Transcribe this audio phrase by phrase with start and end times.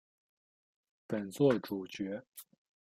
[1.07, 2.25] 本作主角。